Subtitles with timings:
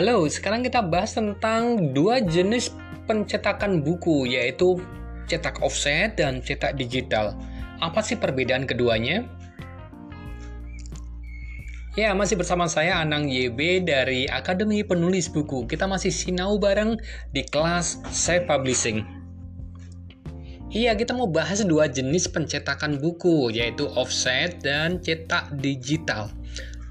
[0.00, 2.72] Halo, sekarang kita bahas tentang dua jenis
[3.04, 4.80] pencetakan buku, yaitu
[5.28, 7.36] cetak offset dan cetak digital.
[7.84, 9.28] Apa sih perbedaan keduanya?
[12.00, 15.68] Ya, masih bersama saya Anang YB dari Akademi Penulis Buku.
[15.68, 16.96] Kita masih sinau bareng
[17.36, 19.04] di kelas Self Publishing.
[20.72, 26.32] Iya, kita mau bahas dua jenis pencetakan buku, yaitu offset dan cetak digital.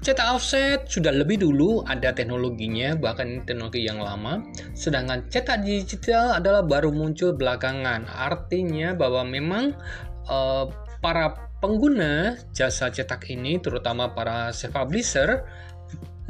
[0.00, 4.40] Cetak offset sudah lebih dulu ada teknologinya, bahkan teknologi yang lama.
[4.72, 8.08] Sedangkan cetak digital adalah baru muncul belakangan.
[8.08, 9.76] Artinya bahwa memang
[10.24, 10.72] uh,
[11.04, 15.44] para pengguna jasa cetak ini, terutama para self-publisher,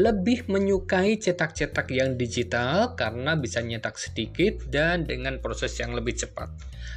[0.02, 6.50] lebih menyukai cetak-cetak yang digital karena bisa nyetak sedikit dan dengan proses yang lebih cepat.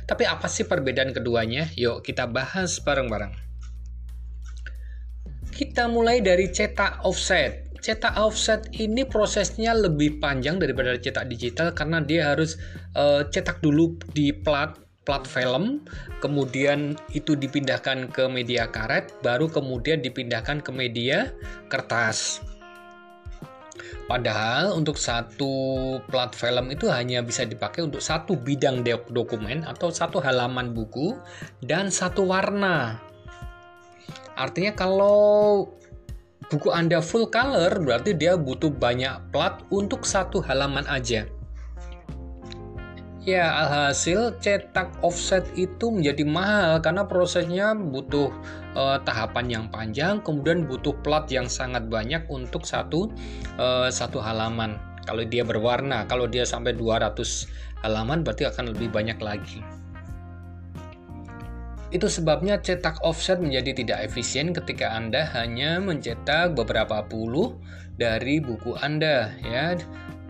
[0.09, 1.69] Tapi apa sih perbedaan keduanya?
[1.77, 3.52] Yuk kita bahas bareng-bareng.
[5.53, 7.77] Kita mulai dari cetak offset.
[7.83, 12.57] Cetak offset ini prosesnya lebih panjang daripada cetak digital karena dia harus
[12.97, 15.83] uh, cetak dulu di plat plat film,
[16.23, 21.35] kemudian itu dipindahkan ke media karet, baru kemudian dipindahkan ke media
[21.67, 22.39] kertas.
[24.07, 25.51] Padahal untuk satu
[26.07, 31.19] plat film itu hanya bisa dipakai untuk satu bidang dokumen atau satu halaman buku
[31.59, 33.02] dan satu warna.
[34.33, 35.69] Artinya kalau
[36.49, 41.25] buku Anda full color berarti dia butuh banyak plat untuk satu halaman aja.
[43.23, 48.27] Ya, alhasil cetak offset itu menjadi mahal karena prosesnya butuh
[48.75, 53.07] uh, tahapan yang panjang, kemudian butuh plat yang sangat banyak untuk satu
[53.55, 54.75] uh, satu halaman.
[55.07, 57.15] Kalau dia berwarna, kalau dia sampai 200
[57.87, 59.63] halaman berarti akan lebih banyak lagi.
[61.93, 67.61] Itu sebabnya cetak offset menjadi tidak efisien ketika Anda hanya mencetak beberapa puluh
[68.01, 69.77] dari buku Anda ya.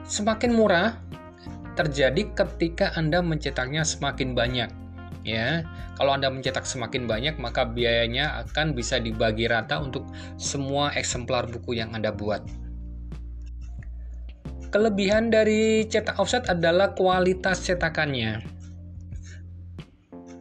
[0.04, 1.00] Semakin murah
[1.80, 4.70] terjadi ketika Anda mencetaknya semakin banyak
[5.24, 5.64] ya.
[5.96, 10.04] Kalau Anda mencetak semakin banyak, maka biayanya akan bisa dibagi rata untuk
[10.36, 12.44] semua eksemplar buku yang Anda buat.
[14.68, 18.42] Kelebihan dari cetak offset adalah kualitas cetakannya.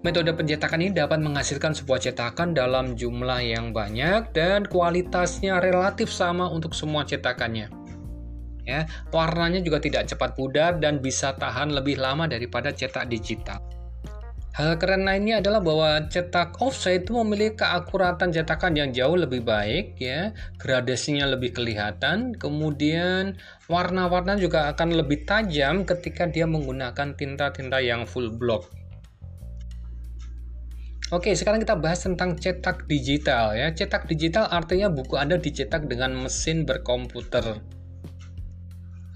[0.03, 6.51] Metode pencetakan ini dapat menghasilkan sebuah cetakan dalam jumlah yang banyak dan kualitasnya relatif sama
[6.51, 7.71] untuk semua cetakannya.
[8.67, 13.63] Ya, warnanya juga tidak cepat pudar dan bisa tahan lebih lama daripada cetak digital.
[14.59, 20.03] Hal keren lainnya adalah bahwa cetak offset itu memiliki keakuratan cetakan yang jauh lebih baik
[20.03, 23.39] ya, gradasinya lebih kelihatan, kemudian
[23.71, 28.82] warna-warna juga akan lebih tajam ketika dia menggunakan tinta-tinta yang full block.
[31.13, 33.69] Oke, sekarang kita bahas tentang cetak digital ya.
[33.69, 37.61] Cetak digital artinya buku Anda dicetak dengan mesin berkomputer.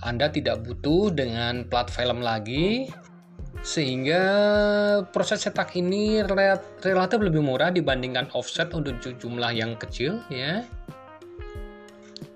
[0.04, 2.92] Anda tidak butuh dengan plat film lagi
[3.64, 4.22] sehingga
[5.08, 6.20] proses cetak ini
[6.84, 10.68] relatif lebih murah dibandingkan offset untuk jumlah yang kecil ya.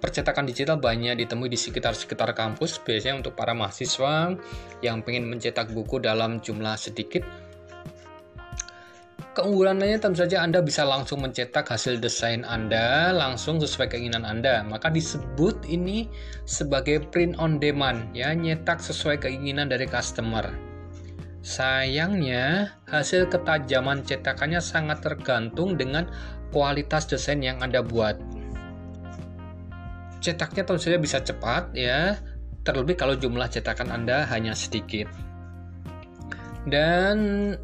[0.01, 4.33] Percetakan digital banyak ditemui di sekitar-sekitar kampus biasanya untuk para mahasiswa
[4.81, 7.21] yang ingin mencetak buku dalam jumlah sedikit
[9.31, 14.67] Keunggulannya tentu saja Anda bisa langsung mencetak hasil desain Anda langsung sesuai keinginan Anda.
[14.67, 16.11] Maka disebut ini
[16.51, 20.51] sebagai print on demand ya, nyetak sesuai keinginan dari customer.
[21.47, 26.11] Sayangnya, hasil ketajaman cetakannya sangat tergantung dengan
[26.51, 28.19] kualitas desain yang Anda buat.
[30.19, 32.19] Cetaknya tentu saja bisa cepat ya,
[32.67, 35.07] terlebih kalau jumlah cetakan Anda hanya sedikit.
[36.67, 37.55] Dan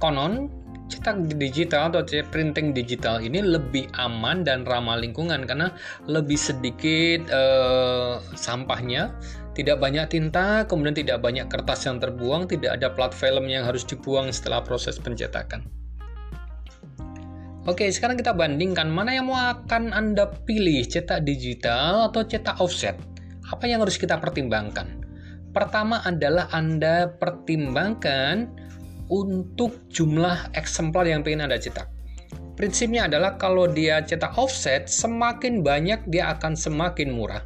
[0.00, 0.59] konon
[0.90, 5.70] cetak digital atau printing digital ini lebih aman dan ramah lingkungan karena
[6.10, 9.14] lebih sedikit eh, sampahnya,
[9.54, 13.86] tidak banyak tinta, kemudian tidak banyak kertas yang terbuang, tidak ada plat film yang harus
[13.86, 15.62] dibuang setelah proses pencetakan.
[17.68, 22.96] Oke, sekarang kita bandingkan mana yang mau akan Anda pilih, cetak digital atau cetak offset.
[23.52, 25.00] Apa yang harus kita pertimbangkan?
[25.52, 28.54] Pertama adalah Anda pertimbangkan
[29.10, 31.90] untuk jumlah eksemplar yang ingin Anda cetak.
[32.54, 37.42] Prinsipnya adalah kalau dia cetak offset, semakin banyak dia akan semakin murah.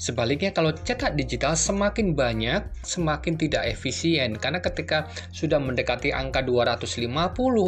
[0.00, 7.12] Sebaliknya kalau cetak digital semakin banyak, semakin tidak efisien karena ketika sudah mendekati angka 250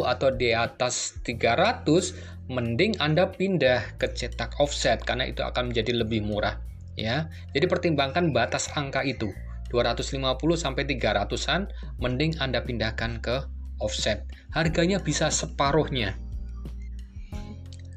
[0.01, 6.25] atau di atas 300, mending Anda pindah ke cetak offset karena itu akan menjadi lebih
[6.25, 6.57] murah
[6.97, 7.29] ya.
[7.53, 9.29] Jadi pertimbangkan batas angka itu.
[9.73, 11.65] 250 sampai 300-an
[11.97, 13.41] mending Anda pindahkan ke
[13.81, 14.23] offset.
[14.53, 16.13] Harganya bisa separuhnya.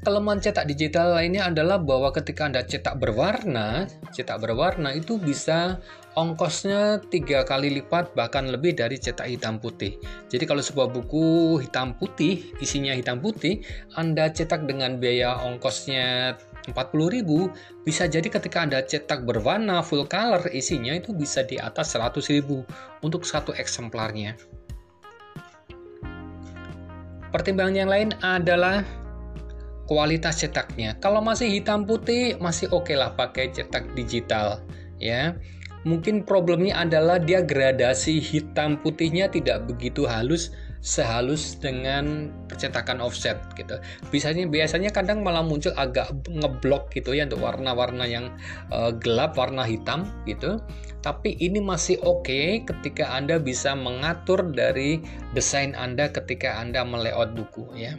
[0.07, 5.83] kelemahan cetak digital lainnya adalah bahwa ketika Anda cetak berwarna, cetak berwarna itu bisa
[6.15, 9.99] ongkosnya tiga kali lipat bahkan lebih dari cetak hitam putih.
[10.31, 13.61] Jadi kalau sebuah buku hitam putih, isinya hitam putih,
[13.99, 17.23] Anda cetak dengan biaya ongkosnya 40.000
[17.87, 22.43] bisa jadi ketika Anda cetak berwarna full color isinya itu bisa di atas 100.000
[23.03, 24.35] untuk satu eksemplarnya.
[27.31, 28.83] Pertimbangan yang lain adalah
[29.87, 30.99] kualitas cetaknya.
[30.99, 34.59] Kalau masih hitam putih masih oke okay lah pakai cetak digital
[34.99, 35.35] ya.
[35.87, 43.77] Mungkin problemnya adalah dia gradasi hitam putihnya tidak begitu halus sehalus dengan percetakan offset gitu.
[44.13, 48.33] Biasanya biasanya kadang malah muncul agak ngeblok gitu ya untuk warna-warna yang
[48.71, 50.61] uh, gelap warna hitam gitu.
[51.05, 54.99] Tapi ini masih oke okay ketika Anda bisa mengatur dari
[55.31, 57.95] desain Anda ketika Anda melayout buku ya.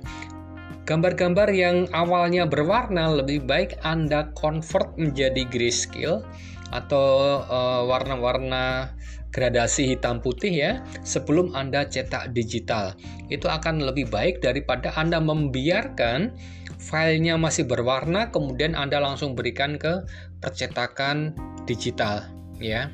[0.88, 6.25] Gambar-gambar yang awalnya berwarna lebih baik Anda convert menjadi grayscale
[6.72, 8.92] atau uh, warna-warna
[9.30, 10.72] gradasi hitam putih ya
[11.04, 12.96] sebelum Anda cetak digital.
[13.28, 16.32] Itu akan lebih baik daripada Anda membiarkan
[16.78, 20.04] filenya masih berwarna kemudian Anda langsung berikan ke
[20.40, 21.36] percetakan
[21.69, 22.28] digital
[22.62, 22.88] ya.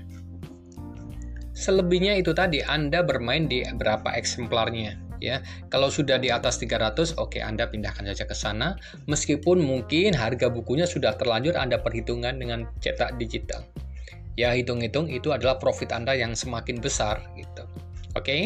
[1.54, 5.40] Selebihnya itu tadi Anda bermain di berapa eksemplarnya ya.
[5.70, 8.74] Kalau sudah di atas 300, oke okay, Anda pindahkan saja ke sana
[9.06, 13.73] meskipun mungkin harga bukunya sudah terlanjur Anda perhitungkan dengan cetak digital.
[14.34, 17.62] Ya, hitung-hitung itu adalah profit Anda yang semakin besar gitu.
[18.18, 18.24] Oke.
[18.24, 18.42] Okay?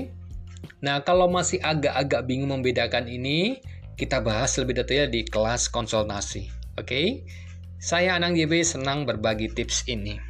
[0.85, 3.63] Nah, kalau masih agak-agak bingung membedakan ini,
[3.97, 6.53] kita bahas lebih detail di kelas konsultasi.
[6.77, 6.85] Oke.
[6.85, 7.07] Okay?
[7.79, 10.28] Saya Anang YB senang berbagi tips ini.